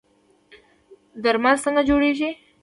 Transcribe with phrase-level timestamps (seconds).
[1.23, 2.29] درمل څنګه جوړیږي؟